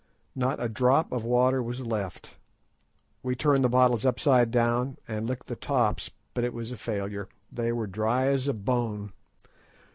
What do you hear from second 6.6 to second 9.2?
a failure; they were dry as a bone.